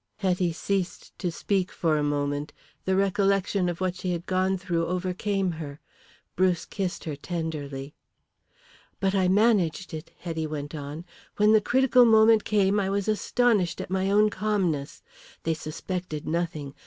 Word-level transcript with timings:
Hetty 0.17 0.51
ceased 0.51 1.15
to 1.19 1.31
speak 1.31 1.71
for 1.71 1.95
a 1.95 2.01
moment. 2.03 2.53
The 2.85 2.95
recollection 2.95 3.69
of 3.69 3.79
what 3.79 3.93
she 3.93 4.13
had 4.13 4.25
gone 4.25 4.57
through 4.57 4.87
overcame 4.87 5.51
her. 5.61 5.79
Bruce 6.35 6.65
kissed 6.65 7.03
her 7.03 7.15
tenderly. 7.15 7.93
"But 8.99 9.13
I 9.13 9.27
managed 9.27 9.93
it," 9.93 10.09
Hetty 10.17 10.47
went 10.47 10.73
on. 10.73 11.05
"When 11.37 11.51
the 11.53 11.61
critical 11.61 12.03
moment 12.05 12.45
came 12.45 12.79
I 12.79 12.89
was 12.89 13.07
astonished 13.07 13.79
at 13.79 13.91
my 13.91 14.09
own 14.09 14.31
calmness. 14.31 15.03
They 15.43 15.53
suspected 15.53 16.25
nothing. 16.27 16.73